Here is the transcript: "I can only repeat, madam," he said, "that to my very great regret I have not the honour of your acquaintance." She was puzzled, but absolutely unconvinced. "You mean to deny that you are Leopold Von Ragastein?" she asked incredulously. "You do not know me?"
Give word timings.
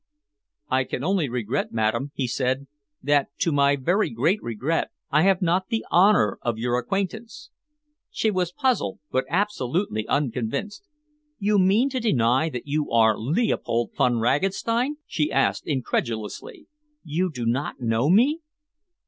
"I 0.71 0.83
can 0.85 1.03
only 1.03 1.29
repeat, 1.29 1.71
madam," 1.71 2.09
he 2.15 2.25
said, 2.25 2.65
"that 3.03 3.27
to 3.37 3.51
my 3.51 3.75
very 3.75 4.09
great 4.09 4.41
regret 4.41 4.89
I 5.11 5.21
have 5.21 5.43
not 5.43 5.67
the 5.67 5.85
honour 5.91 6.39
of 6.41 6.57
your 6.57 6.79
acquaintance." 6.79 7.51
She 8.09 8.31
was 8.31 8.51
puzzled, 8.51 8.97
but 9.11 9.25
absolutely 9.29 10.07
unconvinced. 10.07 10.87
"You 11.37 11.59
mean 11.59 11.87
to 11.89 11.99
deny 11.99 12.49
that 12.49 12.65
you 12.65 12.89
are 12.89 13.15
Leopold 13.15 13.91
Von 13.95 14.17
Ragastein?" 14.17 14.97
she 15.05 15.31
asked 15.31 15.67
incredulously. 15.67 16.65
"You 17.03 17.29
do 17.31 17.45
not 17.45 17.79
know 17.79 18.09
me?" 18.09 18.39